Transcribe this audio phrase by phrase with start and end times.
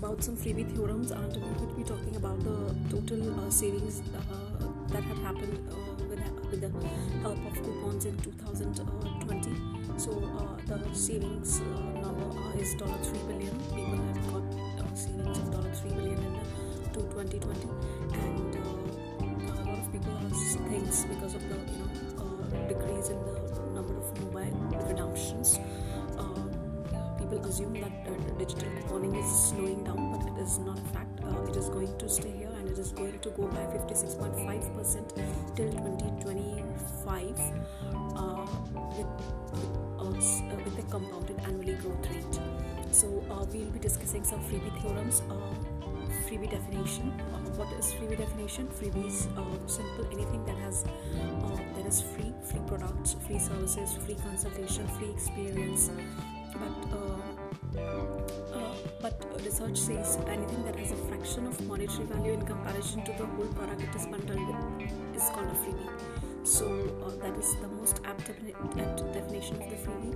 [0.00, 5.58] theorems and we would be talking about the total uh, savings uh, that had happened
[5.70, 6.20] uh, with,
[6.50, 6.70] with the
[7.20, 9.50] help of coupons in 2020
[9.98, 13.54] so uh, the savings uh, number uh, is dollar 3 billion.
[13.74, 16.32] People have got savings of dollar 3 billion in
[16.92, 17.68] the 2020
[18.12, 20.14] and a lot of people
[20.68, 23.34] thinks because of the you know decrease in the
[23.74, 25.58] number of mobile redemptions
[27.28, 31.20] people assume that uh, digital couponing is slowing down, but it is not a fact.
[31.22, 35.56] Uh, it is going to stay here and it is going to go by 56.5%
[35.56, 37.38] till 2025
[38.16, 38.46] uh,
[38.96, 39.06] with,
[39.58, 42.37] with, uh, with a compounded annually growth rate.
[42.90, 45.34] So uh, we'll be discussing some freebie theorems uh,
[46.26, 47.12] freebie definition.
[47.20, 48.68] Uh, what is freebie definition?
[48.68, 53.96] Freebie is uh, simple anything that has uh, that is free, free products, free services,
[54.04, 55.90] free consultation, free experience,
[56.52, 63.04] but uh, but research says anything that has a fraction of monetary value in comparison
[63.04, 65.88] to the whole product it is bundled with is called a freebie.
[66.44, 66.66] So
[67.22, 69.02] that is the most apt, apt
[69.38, 70.14] of the freebie.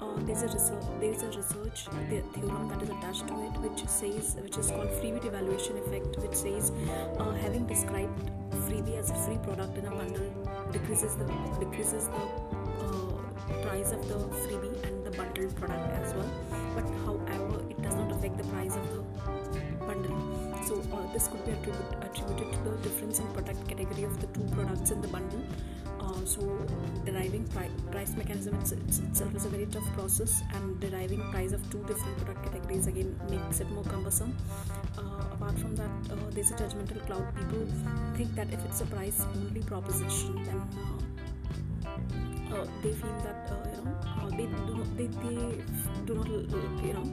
[0.00, 3.86] Uh, there's a research, there's a research the theorem that is attached to it, which
[3.88, 6.70] says, which is called freebie devaluation effect, which says,
[7.18, 8.30] uh, having described
[8.66, 10.30] freebie as a free product in a bundle
[10.72, 11.24] decreases the
[11.58, 16.30] decreases the price of the freebie and the bundled product as well.
[16.76, 19.02] But however it does not affect the price of the
[19.84, 20.16] bundle.
[20.64, 24.28] So uh, this could be attribute, attributed to the difference in product category of the
[24.28, 25.40] two products in the bundle.
[25.40, 25.49] uh,
[26.26, 26.40] so
[27.04, 28.54] deriving pri- price mechanism.
[28.60, 32.44] It's, it's, itself is a very tough process and deriving price of two different product
[32.44, 32.86] categories.
[32.86, 34.36] Again makes it more cumbersome.
[34.98, 35.02] Uh,
[35.34, 37.26] apart from that uh, there's a judgmental cloud.
[37.36, 37.66] People
[38.16, 41.10] think that if it's a price only proposition then uh,
[42.54, 45.62] uh, they feel that uh, you know uh, they do not they, they
[46.06, 47.06] do not you know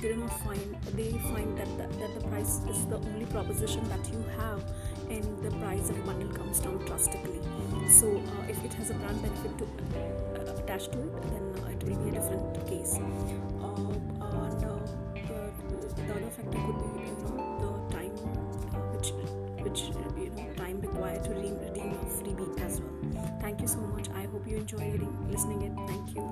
[0.00, 4.04] they do not find they find that that the price is the only proposition that
[4.12, 4.62] you have
[5.10, 7.40] and the price of bundle comes down drastically.
[7.88, 9.68] So uh, if it has a brand benefit to, uh,
[10.58, 12.96] attached to it, then uh, it will be a different case.
[12.96, 13.00] Uh,
[14.30, 14.78] and uh,
[15.96, 18.14] the other factor could be you know the time
[18.94, 19.08] which
[19.64, 19.80] which
[20.16, 22.94] you know time required to redeem, redeem a freebie as well.
[23.40, 24.08] Thank you so much.
[24.10, 25.72] I hope you enjoy reading, listening it.
[25.88, 26.24] Thank you.